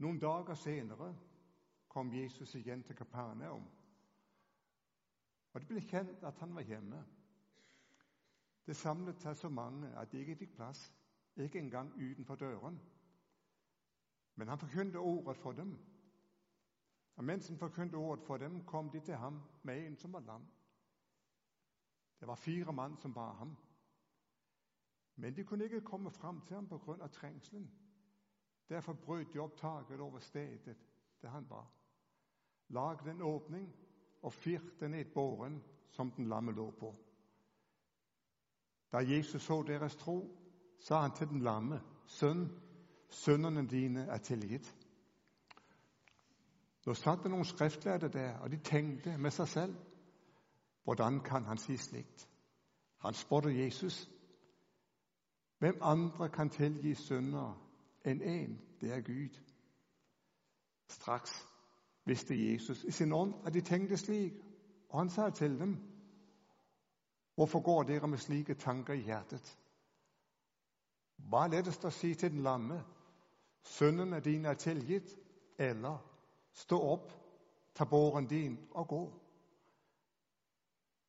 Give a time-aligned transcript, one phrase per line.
[0.00, 1.16] Nogle dager senere
[1.88, 3.68] kom Jesus igen til Kapernaum.
[5.52, 7.04] Og det blev kendt, at han var hjemme.
[8.66, 10.94] Det samlede sig så mange, at de ikke fik plads.
[11.36, 12.80] Ikke engang uden for døren.
[14.34, 15.78] Men han forkyndte ordet for dem.
[17.16, 20.20] Og mens han forkyndte ordet for dem, kom de til ham med en, som var
[20.20, 20.46] lam.
[22.20, 23.56] Det var fire mand, som bar ham.
[25.16, 27.02] Men de kunne ikke komme frem til ham på grund
[28.70, 30.76] af bröt Derfor brød de optaget over stedet,
[31.22, 31.70] der han var.
[32.68, 33.74] Lagde en åbning
[34.22, 36.96] og firte ned båren, som den lamme lå på.
[38.92, 40.36] Da Jesus så deres tro,
[40.80, 42.48] sa han til den lamme, Søn,
[43.08, 44.76] sønderne dine er tilgitt.
[46.86, 49.74] Nå satt det noen skriftlærde der, og de tenkte med seg selv,
[50.84, 52.28] hvordan kan han si slikt?
[52.98, 54.10] Han spurte Jesus,
[55.58, 57.69] hvem andre kan tilgi synder
[58.04, 59.40] en en, Det er Gud.
[60.88, 61.46] Straks
[62.04, 64.32] visste Jesus i sin ånd at de tenkte slik,
[64.88, 65.76] og han sa til dem,
[67.34, 69.58] hvorfor går dere med slike tanker i hjertet?
[71.16, 72.80] Hva er lettest å si til den lamme?
[73.62, 75.16] Syndene dine er tilgitt,
[75.58, 75.98] eller
[76.52, 77.12] stå opp,
[77.74, 79.02] ta båren din og gå.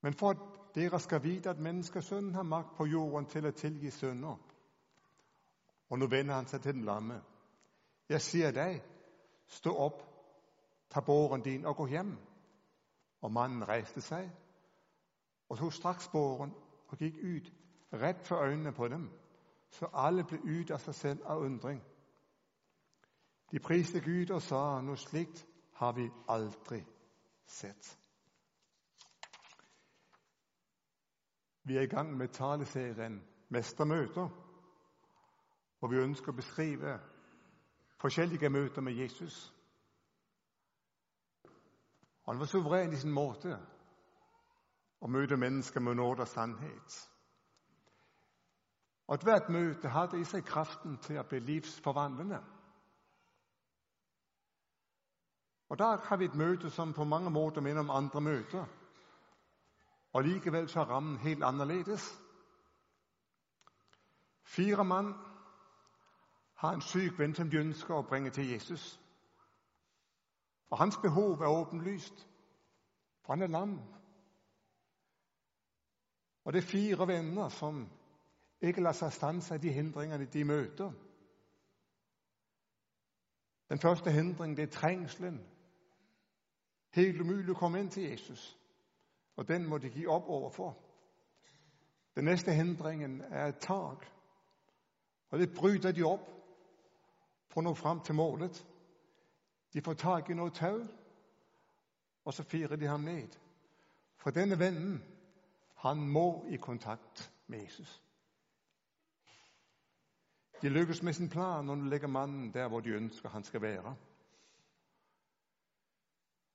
[0.02, 3.92] Men for at dere skal vite at menneskesønnen har makt på jorden til å tilgi
[3.92, 4.38] sønner,
[5.92, 7.23] og nu vender han sig til den lamme.
[8.09, 8.84] Jeg siger dig,
[9.47, 10.03] stå op,
[10.89, 12.17] tag båren din og gå hjem.
[13.22, 14.31] Og mannen reiste sig
[15.50, 16.53] og tog straks båren
[16.88, 17.53] og gik ut
[17.94, 19.09] rett for øjnene på dem,
[19.69, 21.84] så alle blev ud af sig selv av undring.
[23.52, 26.88] De priste Gud og sa nu slikt har vi aldrig
[27.45, 28.00] sett.
[31.64, 34.51] Vi er i gang med taleserien Mestermøter,
[35.82, 37.00] hvor vi ønsker at beskrive
[38.02, 39.54] forskjellige møter med Jesus.
[42.26, 43.58] Han var suverän i sin måte
[45.02, 46.97] å møte mennesker med nåd og sannhet.
[49.08, 52.44] Og Ethvert møte hadde i seg kraften til å bli livsforvandlende.
[55.69, 58.69] Og der har vi et møte som på mange måter minner om andre møter.
[60.13, 62.06] Og Likevel så er rammen helt annerledes.
[64.46, 65.16] Fire mann
[66.62, 69.02] har en syg ven, som de ønsker at bringe til Jesus.
[70.70, 72.28] Og Hans behov er åbenlyst,
[73.26, 73.82] for han er lam.
[76.44, 77.90] Og det er fire venner som
[78.62, 80.92] ikke lader sig stanse de hindringene de møter.
[83.70, 85.48] Den første hindringen det er trængslen.
[86.94, 88.60] Helt umuligt at komme ind til Jesus.
[89.36, 90.78] Og den må de give op overfor.
[92.16, 94.06] Den næste hindringen er et tak.
[95.30, 96.41] Og det bryder de op
[97.51, 98.62] for å nå fram til målet.
[99.73, 100.79] De får tak i noe tau,
[102.25, 103.35] og så firer de ham ned.
[104.22, 105.01] For denne vennen,
[105.84, 108.01] han må i kontakt med Jesus.
[110.62, 113.62] De lykkes med sin plan når de legger mannen der hvor de ønsker han skal
[113.62, 113.95] være.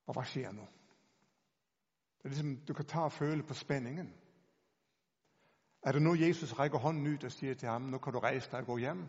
[0.07, 0.63] Og hva skjer nå?
[2.17, 4.13] Det er liksom, Du kan ta og føle på spenningen.
[5.83, 8.51] Er det nå Jesus rækker hånden ut og sier til ham nå kan du reise
[8.51, 9.03] deg og gå hjem?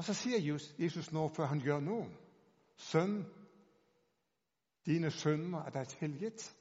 [0.00, 2.16] Og så siger Jesus nå, før han gør noget.
[2.76, 3.26] Søn,
[4.86, 6.56] dine sønner er dig tilgivet.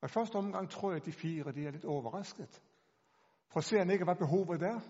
[0.00, 2.62] Og I første omgang tror jeg at de fire de er lidt overrasket.
[3.52, 4.80] For ser han ikke hvad behovet er?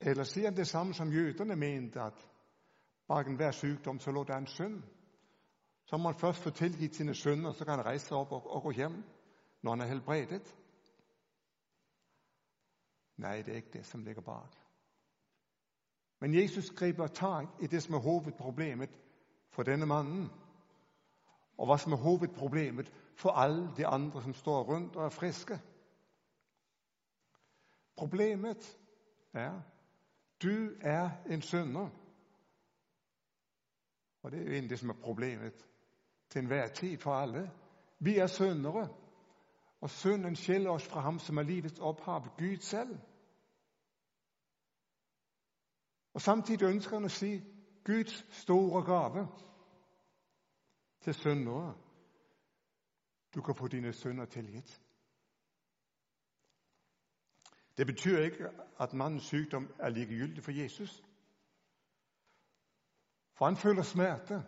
[0.00, 2.30] Eller siger han det samme som jøderne mente, at
[3.08, 4.82] bak enhver sygdom, så lå der en synd?
[5.84, 8.50] Så må man først få tilgivet sine synder, så kan han rejse sig op og,
[8.50, 9.04] og gå hjem
[9.62, 10.56] når han er helbredet?
[13.20, 14.48] Nej, det er ikke det som ligger bag.
[16.20, 19.00] Men Jesus griper tag i det som er hovedproblemet
[19.50, 20.30] for denne manden.
[21.58, 25.60] Og hvad som er hovedproblemet for alle de andre som står rundt og er friske.
[27.96, 28.78] Problemet
[29.32, 29.60] er
[30.42, 31.88] du er en synder.
[34.22, 35.66] Og det er jo egentlig det som er problemet
[36.30, 37.50] til enhver tid for alle.
[37.98, 38.88] Vi er syndere,
[39.80, 42.98] og synden skiller oss fra ham som er livets ophav, Gud selv.
[46.20, 47.38] Og Samtidig ønsker han å si
[47.84, 48.12] Guds
[48.42, 49.22] store gave
[51.00, 51.70] til syndere.
[53.34, 54.74] Du kan få dine synder tilgitt.
[57.76, 60.98] Det betyr ikke at mannens sykdom er likegyldig for Jesus.
[63.32, 64.42] For han føler smerte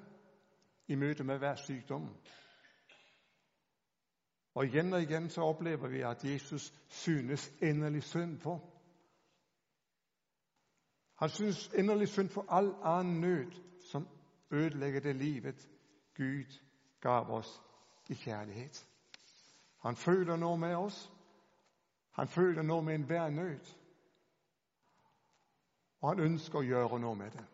[0.89, 2.11] i møte med hver sykdom.
[4.55, 8.61] Og Igjen og igjen så opplever vi at Jesus synes inderlig synd på
[11.23, 14.09] han synes inderligt synd for al anden nød, som
[14.51, 15.69] ødelægger det livet,
[16.17, 16.59] Gud
[17.01, 17.63] gav os
[18.09, 18.87] i kærlighed.
[19.83, 21.13] Han føler noget med os.
[22.11, 23.61] Han føler noget med enhver nød.
[26.01, 27.45] Og han ønsker at gøre noget med det.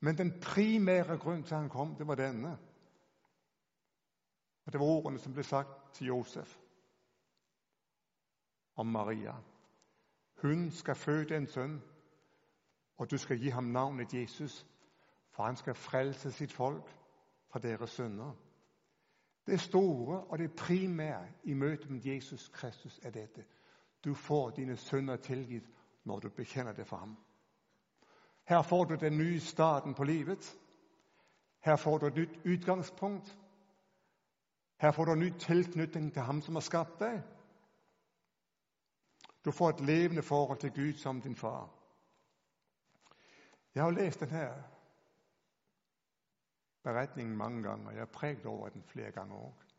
[0.00, 2.58] Men den primære grund til, at han kom, det var denne.
[4.64, 6.56] Og det var ordene, som blev sagt til Josef
[8.76, 9.34] om Maria.
[10.42, 11.82] Hun skal føde en søn,
[13.02, 14.66] og du skal give ham navnet Jesus,
[15.30, 16.96] for han skal frelse sit folk
[17.48, 18.32] fra deres synder.
[19.46, 23.44] Det store og det primære i mødet med Jesus Kristus er dette.
[24.04, 25.70] Du får dine synder tilgivet,
[26.04, 27.16] når du bekender det for ham.
[28.44, 30.58] Her får du den nye starten på livet.
[31.60, 33.38] Her får du et nyt udgangspunkt.
[34.80, 37.22] Her får du en ny tilknytning til ham, som har skabt dig.
[39.44, 41.81] Du får et levende forhold til Gud som din far.
[43.74, 44.62] Jeg har jo læst den her
[46.82, 49.74] beretningen mange gange, og jeg har prægt over den flere gange også.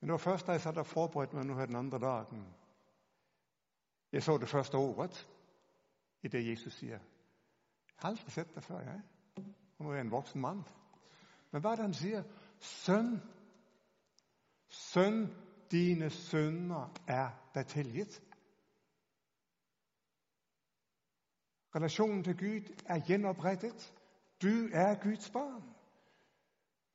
[0.00, 2.54] Men det var først, da jeg satte og forberedte mig nu her den andre dagen.
[4.12, 5.28] Jeg så det første ordet
[6.22, 6.92] i det, Jesus siger.
[6.92, 7.00] Jeg
[7.96, 9.02] har aldrig set det før, jeg.
[9.78, 10.62] Og nu er jeg en voksen mand.
[11.50, 12.22] Men hvad er det, han siger?
[12.58, 13.22] Søn,
[14.68, 15.34] søn,
[15.70, 18.22] dine sønner er der tilgivet.
[21.74, 23.94] Relationen til Gud er genoprettet.
[24.42, 25.62] Du er Guds barn.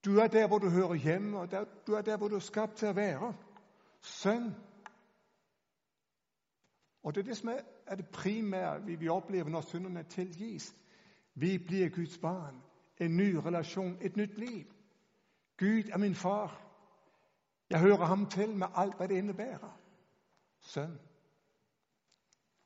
[0.06, 2.40] Du er der, hvor du hører hjemme, og der, du er der, hvor du er
[2.40, 3.36] skabt til at være.
[4.02, 4.56] Søn.
[7.04, 10.76] Og det er det, som er, er det primære, vi, vi oplever, når synderne tilgives.
[11.36, 12.62] Vi bliver Guds barn.
[12.98, 14.66] En ny relation, et nyt liv.
[15.58, 16.62] Gud er min far.
[17.70, 19.80] Jeg hører ham til med alt, hvad det indebærer.
[20.62, 21.00] Søn.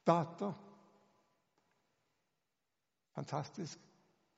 [0.07, 0.68] Datter.
[3.19, 3.79] Fantastisk.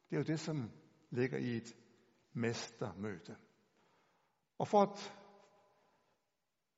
[0.09, 0.71] Det er jo det, som
[1.09, 1.75] ligger i et
[2.33, 3.35] mestermøte.
[4.57, 5.17] Og for at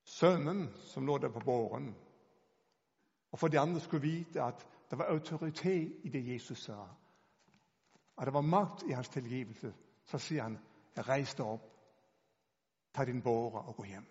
[0.04, 1.96] sønnen, som lå der på båren,
[3.32, 6.82] og for de andre skulle vite, at der var autoritet i det, Jesus sa,
[8.18, 9.74] at der var magt i hans tilgivelse,
[10.06, 10.60] så siger han,
[10.96, 11.62] jeg rejste op,
[12.94, 14.08] tag din båre og gå hjem.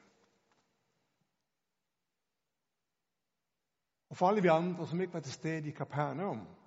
[4.09, 6.62] Og for alle vi andre, som ikke var til stede i Kapernaum,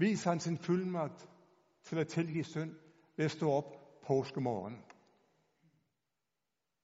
[0.00, 1.28] Vis han sin fuldmagt
[1.82, 2.76] til at tilgive synd
[3.16, 4.84] ved at stå op påskemorgen.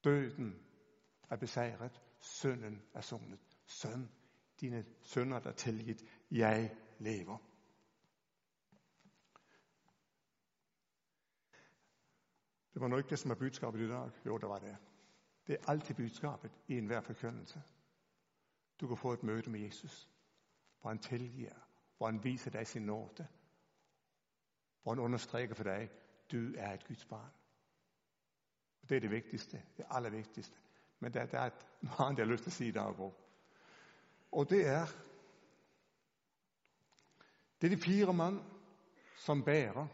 [0.04, 0.66] Døden
[1.30, 3.38] er besejret, synden er sundet.
[3.66, 4.10] Søn,
[4.60, 7.38] dine sønner der tilgivet, jeg lever.
[12.74, 14.10] Det var nok ikke det, som er budskabet i dag.
[14.26, 14.76] Jo, det var det.
[15.46, 17.62] Det er altid budskabet i enhver forkyndelse.
[18.80, 20.08] Du kan få et møde med Jesus,
[20.80, 21.65] hvor han tilgiver,
[21.96, 23.26] hvor han viser dig sin nåde,
[24.82, 25.90] hvor han understreger for dig,
[26.32, 27.31] du er et Guds barn.
[28.82, 30.56] Og det er det vigtigste, det allervigtigste.
[31.00, 33.12] Men der, der er et noget andet, jeg har lyst til at sige i dag.
[34.32, 34.87] Og det er,
[37.60, 38.40] det er de fire mænd,
[39.16, 39.87] som bærer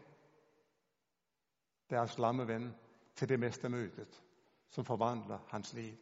[1.89, 2.75] deres lammeven
[3.15, 4.23] til det mestermødet,
[4.69, 5.97] som forvandler hans liv.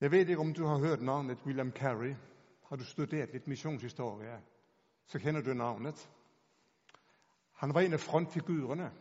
[0.00, 2.14] Jeg ved ikke, om du har hørt navnet William Carey.
[2.68, 4.42] Har du studeret lidt missionshistorie,
[5.06, 6.10] så kender du navnet.
[7.52, 8.92] Han var en af frontfigurerne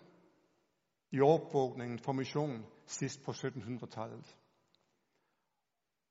[1.11, 4.37] i opvågningen for mission sidst på 1700-tallet.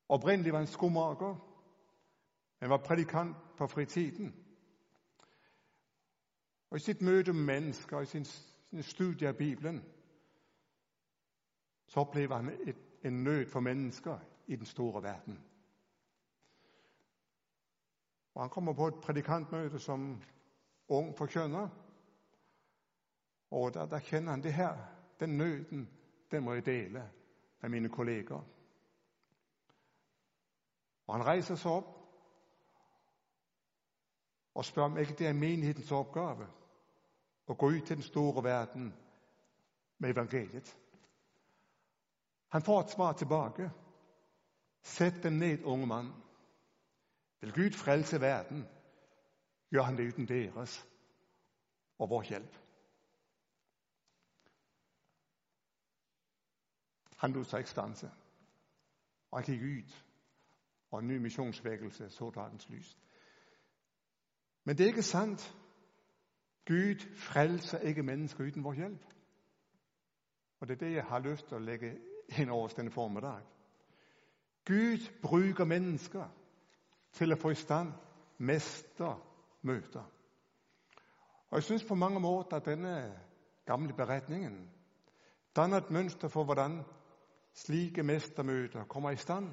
[0.09, 1.49] Oprindeligt var han skomager,
[2.59, 4.35] men var prædikant på fritiden.
[6.69, 9.83] Og i sit møde med mennesker, og i sin, sin studie af Bibelen,
[11.87, 15.52] så oplever han et, en nød for mennesker i den store verden.
[18.33, 20.21] Og han kommer på et prædikantmøde som
[20.87, 21.69] ung forkønner,
[23.51, 24.77] og der, der kender han det her,
[25.19, 25.89] den nøden,
[26.31, 27.11] den må jeg dele
[27.61, 28.45] med mine kolleger.
[31.07, 32.03] Og han rejser sig op
[34.53, 36.47] og spørger, om ikke det er menighedens opgave
[37.49, 38.93] at gå ud til den store verden
[39.97, 40.77] med evangeliet.
[42.49, 43.71] Han får et svar tilbage.
[44.81, 46.22] Sæt dem ned, unge mand.
[47.43, 48.67] Vil Gud frelse verden,
[49.73, 50.87] gør han det uden deres
[51.99, 52.57] og vores hjælp.
[57.17, 58.11] Han lod sig ikke stanse.
[59.31, 59.91] Og han gik ud,
[60.91, 62.97] og en ny missionsvækkelse så dagens lys.
[64.63, 65.57] Men det er ikke sandt.
[66.67, 69.05] Gud frelser ikke mennesker uden vores hjælp.
[70.59, 71.99] Og det er det, jeg har lyst til at lægge
[72.39, 73.41] ind over denne formiddag.
[74.65, 76.42] Gud bruger mennesker
[77.13, 77.93] til at få i stand
[78.37, 80.03] mestermøter.
[81.49, 83.19] Og jeg synes på mange måter, at denne
[83.65, 84.71] gamle beretningen
[85.55, 86.83] danner et mønster for, hvordan
[87.53, 89.49] slike mestermøder kommer i stand.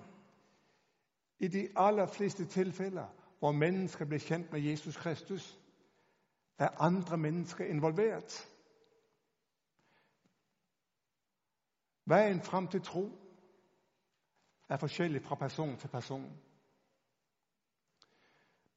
[1.39, 3.07] I de allerfleste tilfælde,
[3.39, 5.59] hvor mennesker bliver kendt med Jesus Kristus,
[6.59, 8.49] er andre mennesker involveret.
[12.05, 13.11] Vejen frem til tro
[14.69, 16.41] er forskellig fra person til person.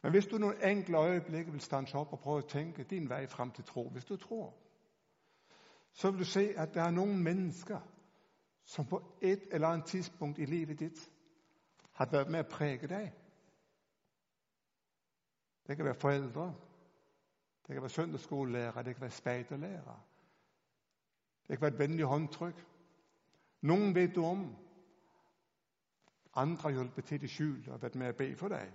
[0.03, 3.27] Men hvis du nogle enkelte øjeblikke vil stanse op og prøve at tænke din vej
[3.27, 4.53] frem til tro, hvis du tror,
[5.91, 7.79] så vil du se, at der er nogle mennesker,
[8.65, 11.11] som på et eller andet tidspunkt i livet dit
[11.91, 13.13] har været med at præge dig.
[15.67, 16.55] Det kan være forældre,
[17.67, 20.07] det kan være søndagsskolelærer, det kan være spejderlærer.
[21.47, 22.67] Det kan være et venligt håndtryk.
[23.61, 24.55] Nogen ved du om.
[26.35, 28.73] Andre hjulpet til det skjul og været med at bede for dig.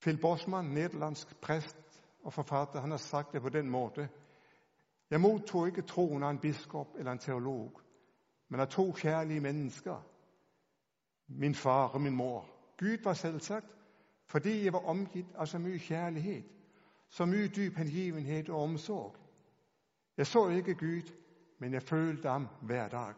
[0.00, 4.08] Phil Bosman, nederlandsk præst og forfatter, han har sagt det på den måde.
[5.10, 7.80] Jeg modtog ikke troen af en biskop eller en teolog,
[8.48, 10.02] men af to kærlige mennesker.
[11.28, 12.48] Min far og min mor.
[12.78, 13.66] Gud var selvsagt,
[14.26, 16.42] fordi jeg var omgivet af så mye kærlighed,
[17.08, 19.16] så mye dyb hengivenhed og omsorg.
[20.16, 21.12] Jeg så ikke Gud,
[21.58, 23.14] men jeg følte ham hver dag.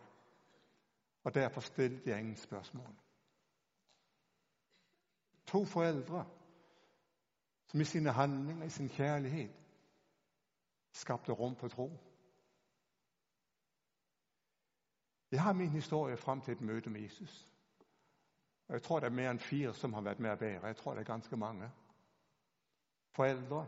[1.24, 2.94] Og derfor stillede jeg ingen spørgsmål.
[5.46, 6.26] To forældre,
[7.70, 9.48] som i sine handlinger, i sin kærlighed,
[10.92, 11.90] skabte rum for tro.
[15.32, 17.52] Jeg har min historie frem til et møde med Jesus.
[18.68, 20.66] Og jeg tror, der er mere end fire, som har været med at bære.
[20.66, 21.70] Jeg tror, der er ganske mange.
[23.16, 23.66] Forældre,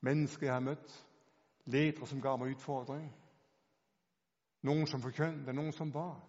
[0.00, 1.08] mennesker, jeg har mødt,
[1.64, 3.16] ledere, som gav mig udfordring.
[4.62, 6.28] Nogen, som forkyndte, nogen, som var.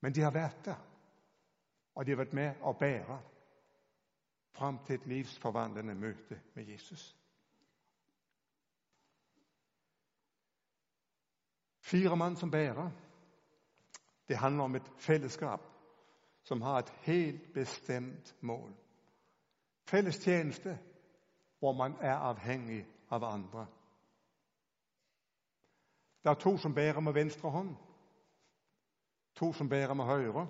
[0.00, 0.76] Men de har været der.
[1.94, 3.22] Og de har været med at bære
[4.56, 7.16] frem til et livsforvandlende møte med Jesus.
[11.80, 12.90] Fire mand som bærer.
[14.28, 15.60] Det handler om et fællesskab,
[16.42, 18.74] som har et helt bestemt mål.
[19.88, 20.78] Fælles tjeneste,
[21.58, 23.66] hvor man er afhængig af andre.
[26.24, 27.76] Der er to, som bærer med venstre hånd.
[29.34, 30.48] To, som bærer med højre.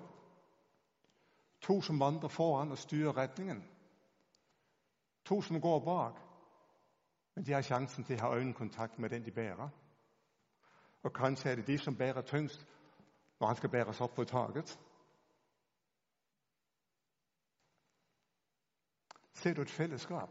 [1.61, 3.76] To, som vandrer foran og styrer retningen.
[5.27, 6.21] To, som går bak.
[7.35, 9.69] Men de har chancen til at have øjenkontakt med den, de bærer.
[11.03, 12.67] Og kanskje er det de, som bærer tyngst,
[13.39, 14.79] når han skal bæres op på taget.
[19.33, 20.29] Ser du et fællesskab,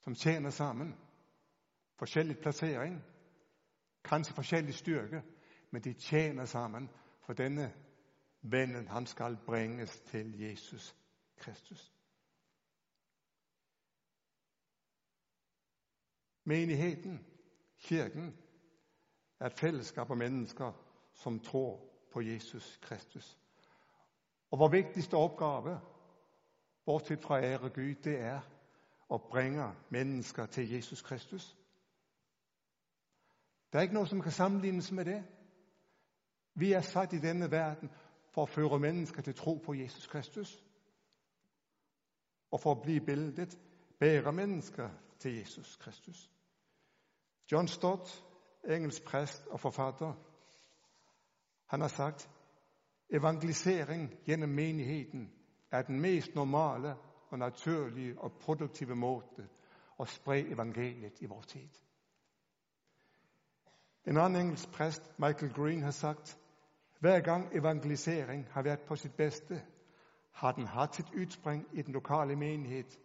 [0.00, 0.94] som tjener sammen?
[1.98, 3.04] Forskellig placering,
[4.04, 5.22] kanskje forskellig styrke,
[5.70, 6.90] men de tjener sammen,
[7.20, 7.74] for denne
[8.42, 10.96] vennen, han skal bringes til Jesus
[11.36, 11.97] Kristus.
[16.48, 17.26] Menigheden,
[17.78, 18.36] kirken,
[19.40, 20.72] er et fællesskab af mennesker,
[21.14, 21.80] som tror
[22.12, 23.38] på Jesus Kristus.
[24.50, 25.80] Og vores vigtigste opgave,
[26.84, 28.40] bortset fra ære Gud, det er
[29.14, 31.56] at bringe mennesker til Jesus Kristus.
[33.72, 35.24] Der er ikke noget, som kan sammenlignes med det.
[36.54, 37.90] Vi er sat i denne verden
[38.30, 40.64] for at føre mennesker til tro på Jesus Kristus.
[42.50, 43.58] Og for at blive billedet,
[43.98, 46.30] bære mennesker til Jesus Kristus.
[47.52, 48.24] John Stott,
[48.68, 50.12] engelsk præst og forfatter,
[51.66, 52.30] han har sagt,
[53.10, 55.32] evangelisering gennem menigheden
[55.70, 56.96] er den mest normale
[57.30, 59.48] og naturlige og produktive måde
[60.00, 61.68] at sprede evangeliet i vores tid.
[64.06, 66.38] En anden engelsk præst, Michael Green, har sagt,
[67.00, 69.62] hver gang evangelisering har været på sit bedste,
[70.32, 72.98] har den haft sit udspring i den lokale menighed,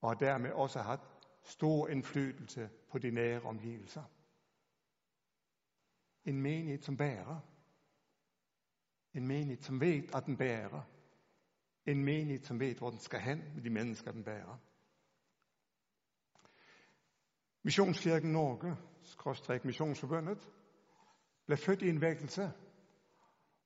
[0.00, 1.13] og har dermed også haft
[1.44, 4.02] stor indflydelse på de nære omgivelser.
[6.24, 7.40] En menighed, som bærer.
[9.14, 10.82] En menighed, som ved, at den bærer.
[11.86, 14.58] En menighed, som ved, hvor den skal hen med de mennesker, den bærer.
[17.62, 20.50] Missionskirken Norge, skråstræk missionsforbundet,
[21.46, 22.52] blev født i en vækkelse,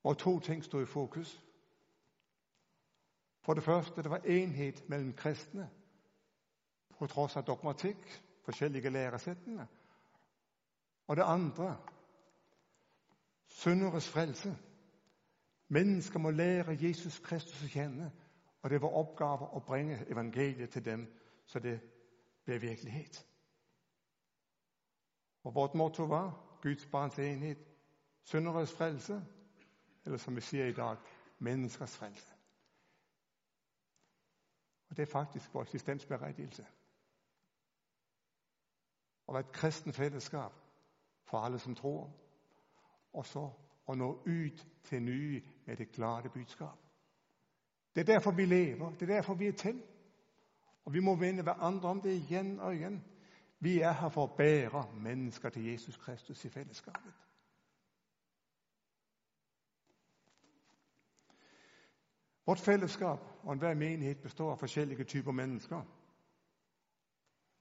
[0.01, 1.43] hvor to ting stod i fokus.
[3.41, 5.71] For det første, der var enhed mellem kristne,
[6.99, 9.69] på tross av dogmatik, forskjellige læresettene.
[11.07, 11.77] Og det andre,
[13.49, 14.57] synderes frelse.
[15.69, 18.13] Mennesker må lære Jesus Kristus å kjenne.
[18.63, 21.07] og det var oppgave å bringe evangeliet til dem,
[21.47, 21.81] så det
[22.45, 23.27] blev virkelighet.
[25.45, 27.59] Og vårt motto var, Guds barns enhet,
[28.25, 29.25] synderes frelse,
[30.05, 30.97] eller som vi sier i dag,
[31.39, 32.35] menneskers frelse.
[34.91, 36.67] Og det er faktisk vår eksistensberettigelse.
[39.29, 40.51] Og være et kristen fællesskab
[41.25, 42.13] for alle, som tror.
[43.13, 43.51] Og så
[43.89, 46.79] at nå ud til nye med det klare budskab.
[47.95, 48.91] Det er derfor, vi lever.
[48.91, 49.83] Det er derfor, vi er til.
[50.85, 53.05] Og vi må vende hverandre om det igen og igen.
[53.61, 57.15] Vi er her for at bære mennesker til Jesus Kristus i fællesskabet.
[62.47, 65.83] Vort fællesskab og enhver menighed består af forskellige typer mennesker.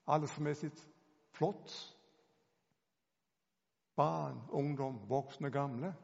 [0.08, 0.90] Aldersmæssigt
[1.38, 1.98] flott.
[3.96, 5.96] Barn, ungdom, voksne, gamle.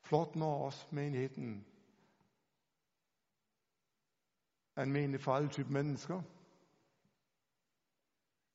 [0.00, 1.66] Flot når også menigheden
[4.76, 6.22] er en menighed for alle typer mennesker.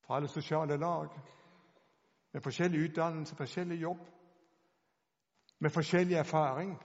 [0.00, 1.08] Fra alle sociale lag.
[2.32, 4.08] Med forskellig uddannelse, forskellig jobb.
[5.58, 6.82] Med forskellig erfaring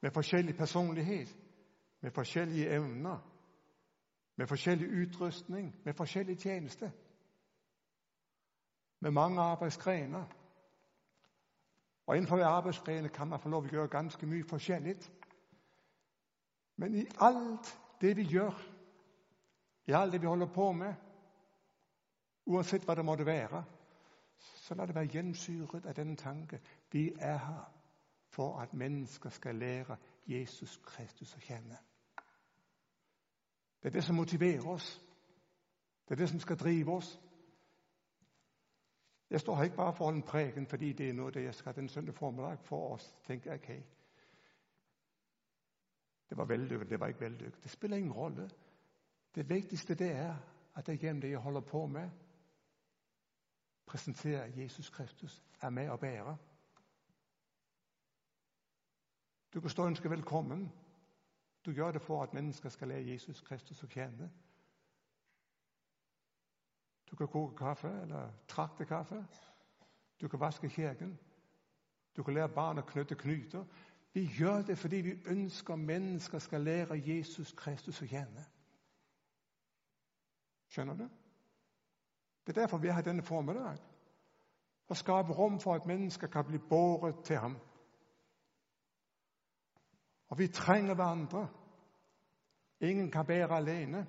[0.00, 1.26] med forskellig personlighed,
[2.00, 3.18] med forskellige evner,
[4.36, 6.92] med forskellig utrustning, med forskellig tjeneste,
[9.00, 10.24] med mange arbejdsgrener.
[12.06, 15.12] Og inden for arbejdsgrene kan man få lov at gøre ganske mye forskelligt.
[16.76, 18.62] Men i alt det vi gør,
[19.86, 20.94] i alt det vi holder på med,
[22.46, 23.64] uanset hvad det måtte være,
[24.38, 26.60] så lad det være gennemsyret af den tanke,
[26.92, 27.80] vi er her
[28.30, 31.76] for at mennesker skal lære Jesus Kristus at kende.
[33.82, 35.02] Det er det, som motiverer os.
[36.04, 37.20] Det er det, som skal drive os.
[39.30, 41.74] Jeg står her ikke bare for en prægen, fordi det er noget, det jeg skal
[41.74, 43.16] den søndag formiddag for os.
[43.24, 43.82] Tænke, okay,
[46.28, 47.62] det var vellykket, det var ikke vellykket.
[47.62, 48.50] Det spiller ingen rolle.
[49.34, 50.36] Det vigtigste det er,
[50.74, 52.10] at det gennem det, jeg holder på med,
[53.86, 56.36] præsenterer Jesus Kristus, er med og bærer.
[59.54, 60.72] Du kan stå og ønske velkommen.
[61.66, 64.30] Du gør det for, at mennesker skal lære Jesus Kristus at kende.
[67.10, 69.26] Du kan koge kaffe eller trakte kaffe.
[70.20, 71.18] Du kan vaske kirken.
[72.16, 73.64] Du kan lære barn at knytte knyter.
[74.12, 78.44] Vi gør det, fordi vi ønsker, at mennesker skal lære Jesus Kristus at kende.
[80.68, 81.08] Skjønner du?
[82.46, 83.76] Det er derfor, vi har denne formiddag.
[84.86, 87.58] For at skabe rum for, at mennesker kan blive båret til ham.
[90.28, 91.48] Og vi trænger hverandre.
[92.80, 94.06] Ingen kan bære alene.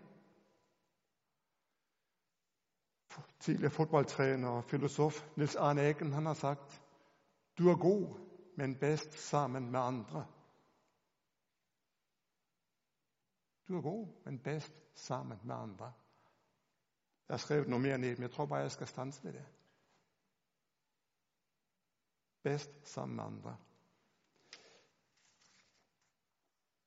[3.40, 6.82] Tidligere fodboldtræner og filosof Nils Arne Eggen, han har sagt,
[7.58, 8.20] du er god,
[8.58, 10.28] men bedst sammen med andre.
[13.68, 15.94] Du er god, men bedst sammen med andre.
[17.28, 19.46] Jeg har skrevet noget mere ned, men jeg tror bare, jeg skal stanse ved det.
[22.44, 23.58] Bedst sammen med andre.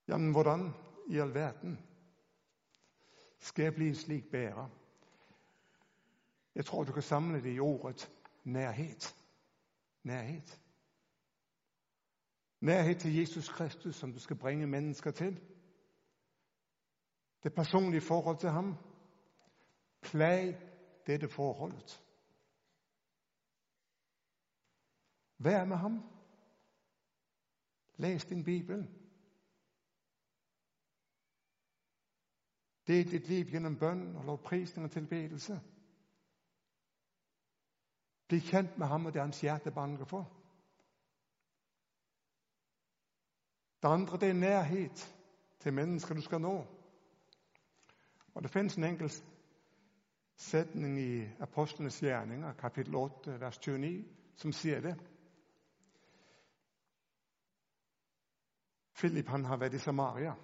[0.08, 0.72] Jamen, hvordan
[1.08, 1.78] i alverden
[3.38, 4.83] skal jeg blive en slik bærer?
[6.54, 8.12] Jeg tror, du kan samle det i ordet
[8.44, 9.14] nærhed.
[10.02, 10.58] Nærhed.
[12.60, 15.40] Nærhed til Jesus Kristus, som du skal bringe mennesker til.
[17.42, 18.74] Det personlige forhold til ham.
[20.02, 20.58] Plag
[21.06, 22.02] dette forholdet.
[25.38, 26.10] Vær med ham.
[27.96, 28.88] Læs din Bibel.
[32.86, 35.60] Det er dit liv gennem bøn og lovprisning og tilbedelse.
[38.28, 40.32] Bliv kendt med ham og det hans hjerte banker for.
[43.82, 44.90] Det andre, det er nærhed
[45.60, 46.66] til mennesker, du skal nå.
[48.34, 49.24] Og der findes en enkelt
[50.36, 54.04] sætning i Apostlenes Gjerninger, kapitel 8, vers 29,
[54.36, 54.96] som siger det.
[58.96, 60.34] Philip, han har været i Samaria.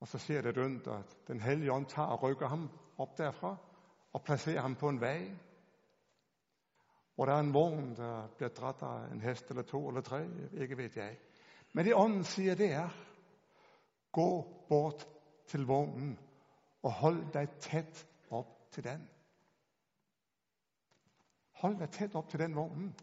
[0.00, 3.56] Og så ser det rundt, at den hellige ånd tager og rykker ham op derfra
[4.12, 5.36] og placerer ham på en vej,
[7.14, 10.28] hvor der er en vogn, der bliver dræbt af en hest eller to eller tre,
[10.52, 11.18] ikke ved jeg.
[11.72, 12.88] Men det ånden siger, det er,
[14.12, 15.08] gå bort
[15.46, 16.18] til vognen
[16.82, 19.08] og hold dig tæt op til den.
[21.52, 22.94] Hold dig tæt op til den vognen.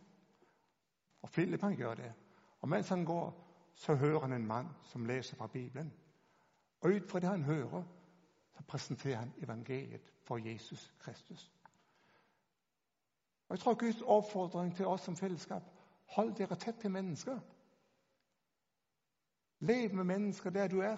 [1.22, 2.14] Og Philip han gør det.
[2.60, 5.94] Og mens han går, så hører han en mand, som læser fra Bibelen.
[6.82, 7.84] Og ud fra det han hører,
[8.52, 11.52] så præsenterer han evangeliet for Jesus Kristus.
[13.52, 15.62] Og jeg tror, Guds opfordring til os som fællesskab,
[16.06, 17.40] hold dere tæt til mennesker.
[19.60, 20.98] Lev med mennesker der du er.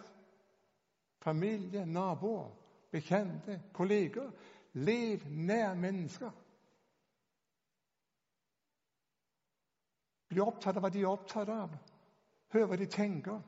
[1.20, 2.50] Familie, naboer,
[2.92, 4.32] bekendte, kolleger.
[4.74, 6.32] Lev nær mennesker.
[10.28, 11.70] Bliv optaget af, hvad de er optaget af.
[12.52, 13.42] Hør, hvad de tænker.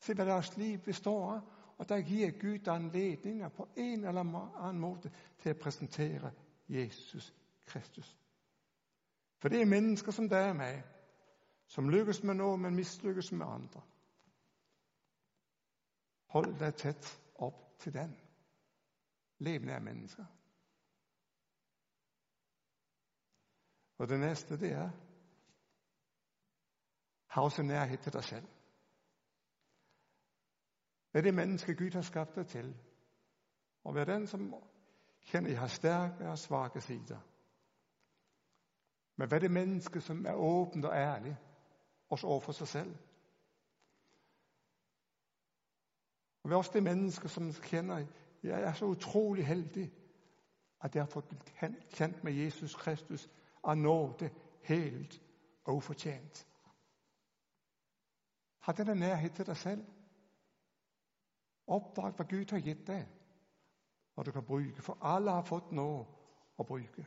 [0.00, 1.40] Se, hvad deres liv består af.
[1.78, 6.30] Og der giver Gud anledninger på en eller anden måde til at præsentere
[6.68, 7.34] Jesus
[7.66, 8.18] Kristus.
[9.38, 10.82] For det er mennesker, som dig og med,
[11.66, 13.82] som lykkes med noget, men mislykkes med andre.
[16.26, 18.20] Hold dig tæt op til den.
[19.38, 20.24] Lev nær mennesker.
[23.98, 24.90] Og det næste, det er,
[27.26, 28.48] har også nærhed til dig selv.
[31.10, 32.76] Hvad det menneske, Gud har skabt dig til.
[33.84, 34.54] Og vær den, som
[35.20, 37.20] kender, I har stærke og svage sider.
[39.16, 41.36] Men hvad det menneske, som er åbent og ærlig,
[42.08, 42.96] også over for sig selv.
[46.42, 48.06] Og hvad også det menneske, som kender,
[48.42, 49.92] jeg er så utrolig heldig,
[50.80, 51.24] at jeg har fået
[51.90, 53.30] kendt med Jesus Kristus
[53.62, 55.22] og nå det helt
[55.66, 56.46] ufortjent.
[58.60, 59.84] Har den der nærhed til dig selv.
[61.66, 63.08] Opdag, hvad Gud har givet dig,
[64.16, 66.06] og du kan bruge, for alle har fået noget
[66.58, 67.06] at bruge.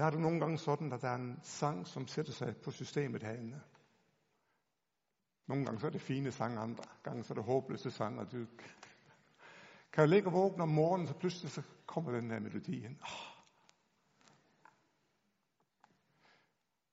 [0.00, 2.70] Jeg har det nogle gange sådan, at der er en sang, som sætter sig på
[2.70, 3.60] systemet herinde.
[5.46, 8.46] Nogle gange så er det fine sange, andre gange så er det håbløse sange, du
[9.92, 12.96] kan jo ligge og vågne om morgenen, så pludselig så kommer den der melodi ind.
[13.02, 13.42] Oh.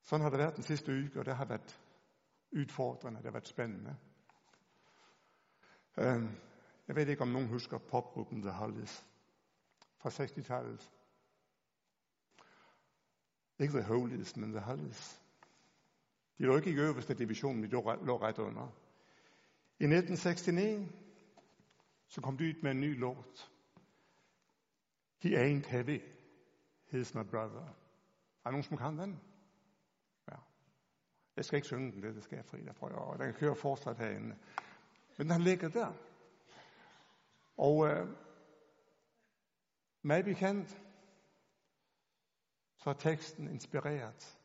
[0.02, 1.80] Sådan har det været den sidste uge, og det har været
[2.50, 3.96] udfordrende, det har været spændende.
[5.98, 6.36] Øhm,
[6.88, 9.06] jeg ved ikke, om nogen husker popgruppen The Hollies
[9.98, 10.90] fra 60-tallet.
[13.58, 15.20] Ikke The Hollies, men The Hollies.
[16.38, 18.72] De lå ikke i øverste division, men de lå ret under.
[19.80, 20.92] I 1969,
[22.08, 23.50] så kom de ud med en ny låt.
[25.18, 26.00] He ain't heavy,
[26.92, 27.60] he's my brother.
[27.60, 29.20] Er der nogen, som kan den?
[30.30, 30.36] Ja.
[31.36, 34.36] Jeg skal ikke synge den, det, skal jeg fredag prøve, Og den kører fortsat herinde.
[35.18, 35.92] Men den ligger der.
[37.56, 38.08] Og øh,
[40.02, 40.82] mig bekendt,
[42.78, 44.38] så er teksten inspireret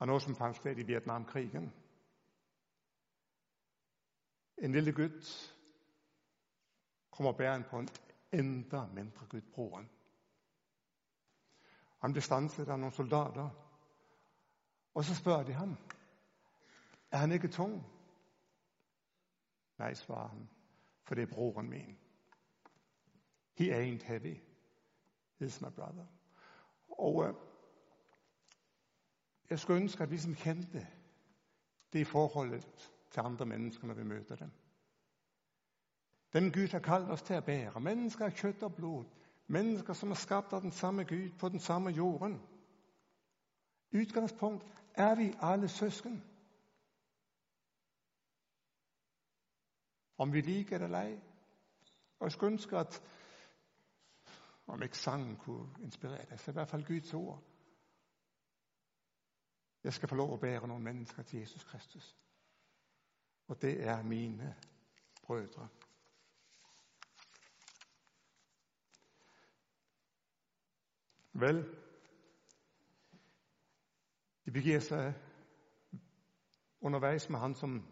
[0.00, 1.72] af noget, som fandt sted i Vietnamkrigen.
[4.58, 5.54] En lille gut
[7.10, 7.88] kommer bæren på en
[8.32, 9.90] endda mindre gut, broren.
[12.00, 13.50] Han bliver stanset af nogle soldater,
[14.94, 15.76] og så spørger de ham,
[17.10, 17.86] er han ikke tung?
[19.78, 20.48] Nej, svarer han,
[21.04, 21.98] for det er broren min.
[23.54, 24.36] He ain't heavy.
[25.42, 26.06] He's my brother.
[26.98, 27.34] Og øh,
[29.50, 30.86] jeg skulle ønske, at vi som kendte
[31.92, 34.50] det i forholdet til andre mennesker, når vi møder dem.
[36.32, 37.80] Den Gud har kaldt os til at bære.
[37.80, 39.04] Mennesker af kød og blod.
[39.46, 42.42] Mennesker, som er skabt af den samme Gud på den samme jorden.
[43.94, 46.24] Udgangspunkt er vi alle søsken.
[50.18, 51.20] Om vi liker det eller ej.
[52.18, 53.02] Og jeg skulle ønske, at
[54.68, 57.42] om ikke sangen kunne inspirere dig, så i hvert fald Guds ord.
[59.84, 62.16] Jeg skal få lov at bære nogle mennesker til Jesus Kristus.
[63.46, 64.56] Og det er mine
[65.22, 65.68] brødre.
[71.32, 71.76] Vel,
[74.44, 75.14] de begiver sig
[76.80, 77.86] undervejs med han, som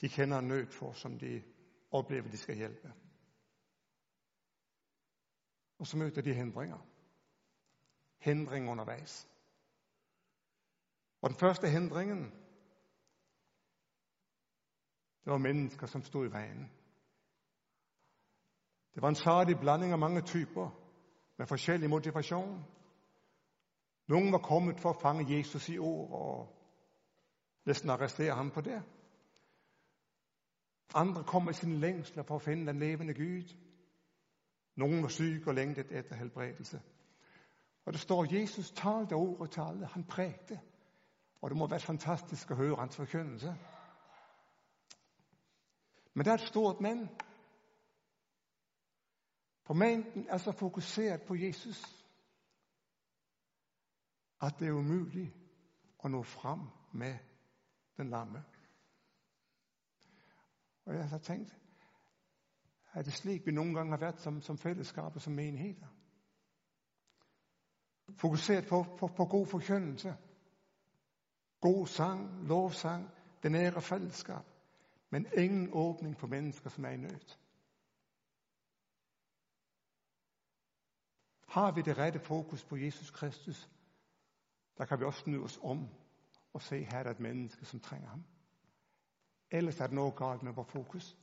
[0.00, 1.42] de kender nød for, som de
[1.90, 2.92] oplever, de skal hjælpe.
[5.82, 6.78] Og så møter de hindringer.
[8.18, 9.28] Hindring undervejs.
[11.22, 12.24] Og den første hindringen,
[15.24, 16.70] det var mennesker, som stod i vejen.
[18.94, 20.70] Det var en salig blanding af mange typer
[21.38, 22.64] med forskellig motivation.
[24.08, 26.56] Nogle var kommet for at fange Jesus i ord og
[27.66, 28.82] næsten arrestere ham på det.
[30.94, 33.56] Andre kom med sine længsler for at finde den levende Gud.
[34.76, 36.82] Nogen var syg og længtet efter helbredelse.
[37.84, 39.86] Og der står, Jesus talte ordet til alle.
[39.86, 40.60] Han prægte.
[41.42, 43.56] Og det må være fantastisk at høre hans forkyndelse.
[46.14, 47.08] Men der er et stort men.
[49.66, 52.04] For mængden er så fokuseret på Jesus,
[54.42, 55.34] at det er umuligt
[56.04, 56.60] at nå frem
[56.92, 57.18] med
[57.96, 58.44] den lamme.
[60.86, 61.61] Og jeg har tænkt,
[62.92, 65.86] er det slik, vi nogle gange har været som, som fællesskab og som menigheder?
[68.16, 70.16] Fokuseret på, på, på god forkyndelse.
[71.60, 73.10] God sang, lovsang,
[73.42, 74.44] den nære fællesskab.
[75.10, 77.36] Men ingen åbning for mennesker, som er i nød.
[81.48, 83.70] Har vi det rette fokus på Jesus Kristus,
[84.78, 85.88] der kan vi også snu os om
[86.52, 88.24] og se, her er der et menneske, som trænger ham.
[89.50, 91.16] Ellers er det noget galt med vores fokus.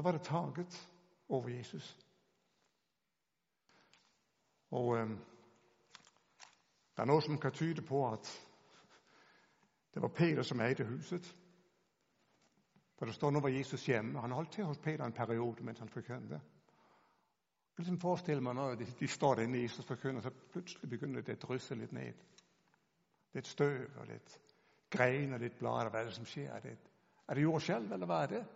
[0.00, 0.88] Så var det taget
[1.28, 1.98] over Jesus.
[4.70, 5.08] Og øh,
[6.96, 8.48] der er noget, som kan tyde på, at
[9.94, 11.36] det var Peter, som ejede i det huset.
[12.98, 15.64] For der står, nu var Jesus hjemme, og han holdt til hos Peter en periode,
[15.64, 16.34] mens han forkyndte.
[16.34, 16.40] Jeg
[17.76, 21.32] kan ligesom forestille mig, når de, de står derinde, Jesus forkynder, så pludselig begynder det
[21.32, 22.14] at drysse lidt ned.
[23.32, 24.40] Lidt støv og lidt
[24.90, 26.50] gren og lidt blad, og hvad er det, som sker?
[26.50, 26.78] Er det,
[27.28, 28.46] er det jord selv, eller hvad er det?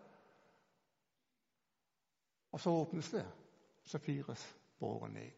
[2.54, 3.32] Og så åbnes det,
[3.84, 5.22] så fires borgen ned.
[5.22, 5.32] Jeg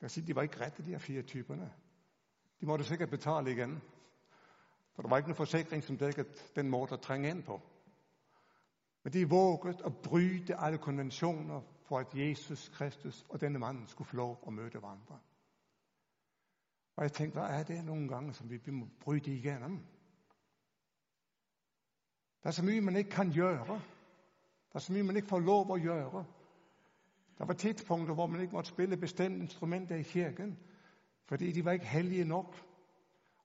[0.00, 1.72] kan sige, de var ikke rette, de her fire typerne.
[2.60, 3.82] De måtte sikkert betale igen.
[4.94, 7.60] For der var ikke nogen forsikring, som dækkede den måde at trænge ind på.
[9.02, 14.08] Men de vågede at bryde alle konventioner for at Jesus Kristus og denne mand skulle
[14.08, 15.20] få lov at møde hverandre.
[16.96, 19.86] Og jeg tænkte, hvad er det nogle gange, som vi må bryde igennem?
[22.42, 23.82] Der er så mye, man ikke kan gøre.
[24.72, 26.24] Der som man ikke får lov at gøre.
[27.38, 30.58] Der var tidspunkter, hvor man ikke måtte spille bestemte instrumenter i kirken,
[31.24, 32.56] fordi de var ikke hellige nok.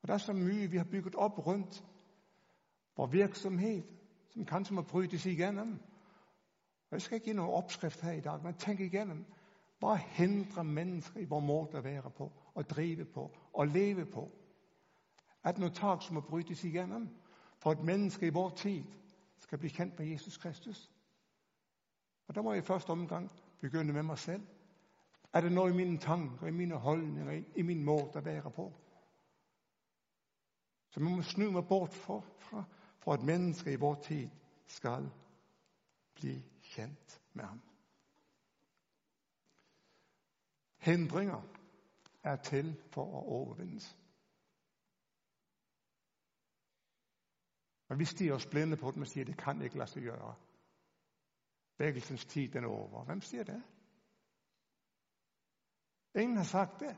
[0.02, 1.86] Og der er så mye, vi har bygget op rundt
[2.98, 3.84] vores virksomhed,
[4.30, 5.80] som kanskje må brydes igennem.
[6.90, 9.26] Og jeg skal ikke give nogen opskrift her i dag, men tænk igennem.
[9.80, 14.32] Hvad hindrer mennesker i vores måde at være på, og drive på, og leve på?
[15.44, 17.10] At noget tag, som må brytes igennem,
[17.58, 18.84] for at mennesker i vores tid
[19.40, 20.92] skal blive kendt med Jesus Kristus?
[22.28, 24.48] Og der må jeg i første omgang begynde med mig selv.
[25.34, 28.74] Er det noget i mine tanker, i mine holdninger, i min måde der være på?
[30.90, 32.64] Så man må snu mig bort for, fra,
[33.00, 34.30] for at mennesker i vores tid
[34.66, 35.12] skal
[36.14, 37.62] blive kendt med ham.
[40.78, 41.42] Hindringer
[42.24, 43.98] er til for at overvindes.
[47.88, 50.36] Men vi stiger os blinde på dem og siger, det kan ikke lade sig gøre.
[51.78, 53.04] Vækkelsens tid den er over.
[53.04, 53.64] Hvem siger det?
[56.16, 56.98] Ingen har sagt det.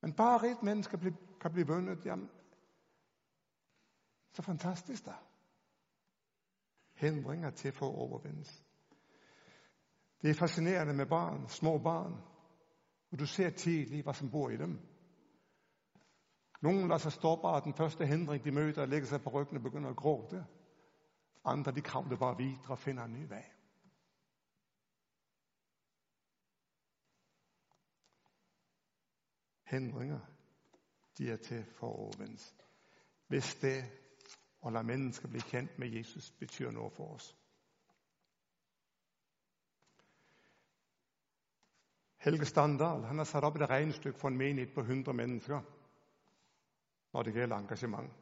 [0.00, 0.98] Men bare rigt mennesker
[1.40, 2.06] kan blive vundet.
[2.06, 2.30] Jamen,
[4.32, 5.26] så fantastisk der.
[6.94, 8.64] Hindringer til for at overvindes.
[10.22, 12.12] Det er fascinerende med barn, små barn,
[13.12, 14.80] og du ser tidligt, hvad som bor i dem.
[16.62, 19.56] Nogle lader sig stoppe af den første hindring, de møder, og lægger sig på ryggen
[19.56, 20.46] og begynder at gråte.
[21.44, 23.50] Andre, de kravler bare videre og finder en ny vej.
[29.62, 30.20] Hindringer,
[31.18, 32.56] de er til for at overvindes.
[33.26, 33.84] Hvis det
[34.66, 37.36] at lade mennesker blive kendt med Jesus betyder noget for os.
[42.16, 45.60] Helge Standal, han har sat op et regnestykke for en menighed på 100 mennesker,
[47.12, 48.12] når det gælder engagement.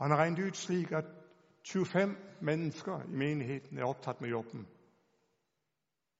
[0.00, 1.04] Og han har regnet ud slik, at
[1.66, 4.68] 25 mennesker i menigheden er optaget med jobben.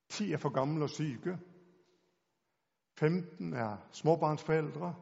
[0.08, 1.38] 10 er for gamle og syge.
[2.98, 4.94] 15 er småbarnsforældre.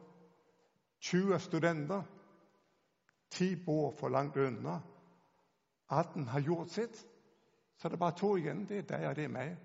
[1.01, 2.03] 20 er studenter.
[3.29, 4.79] 10 bor for langt under.
[5.89, 6.97] 18 har gjort sit.
[7.77, 8.69] Så er der bare to igen.
[8.69, 9.57] Det er dig, og det er mig.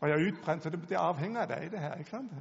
[0.00, 2.32] Og jeg er udbrændt, så det, det afhænger af dig, det her, ikke sant?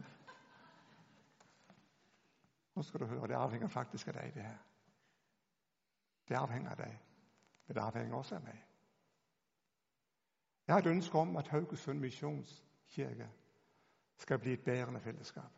[2.75, 4.57] Nu skal du høre, det afhænger faktisk af dig, det her.
[6.32, 7.02] Det afhænger af dig.
[7.67, 8.65] Men det afhænger også af mig.
[10.67, 13.30] Jeg har et ønske om, at Haugesund Missionskirke
[14.17, 15.52] skal blive et bærende fællesskab.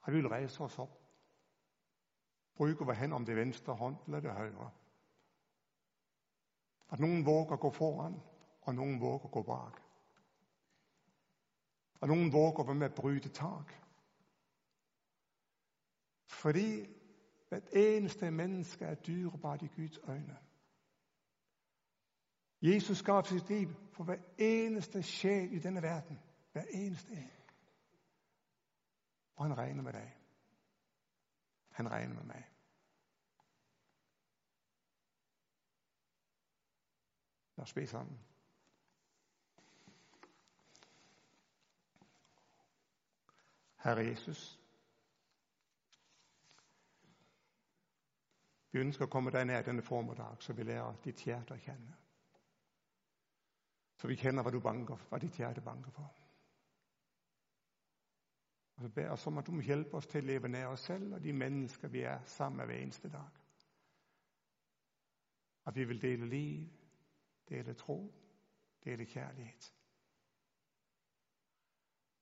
[0.00, 1.00] Og vi vil rejse os op.
[2.54, 4.70] Bruge hvad hen om det venstre hånd eller det højre.
[6.90, 8.22] At nogen våger gå foran,
[8.60, 9.80] og nogen våger gå bak.
[12.00, 13.72] Og nogen våger være med at bryde tak.
[16.26, 16.99] Fordi
[17.50, 20.38] hvert eneste menneske er dyrebart i Guds øjne.
[22.62, 26.20] Jesus gav sit liv for hver eneste sjæl i denne verden.
[26.52, 27.30] Hver eneste en.
[29.36, 30.16] Og han regner med dig.
[31.70, 32.48] Han regner med mig.
[37.56, 38.18] Lad os bede sammen.
[43.76, 44.59] Herre Jesus,
[48.72, 51.94] vi ønsker at komme dig nær denne formiddag, så vi lærer dit hjerte at kende.
[53.96, 56.14] Så vi kender, hvad du banker, hvad dit hjerte banker for.
[58.76, 60.80] Og så beder os om, at du må hjælpe os til at leve nær os
[60.80, 63.28] selv og de mennesker, vi er sammen med hver eneste dag.
[65.66, 66.68] At vi vil dele liv,
[67.48, 68.14] dele tro,
[68.84, 69.72] dele kærlighed.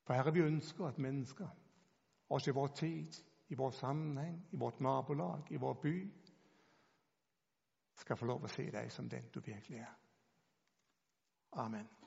[0.02, 1.48] For Herre, vi ønsker, at mennesker,
[2.28, 3.12] også i vores tid,
[3.48, 6.12] i vores sammenhæng, i vores nabolag, i vores by,
[7.98, 9.94] skal få lov at se dig som den, du virkelig er.
[11.52, 11.97] Amen.